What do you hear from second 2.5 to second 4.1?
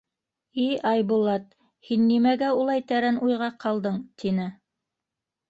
улай тәрән уйға ҡалдың?—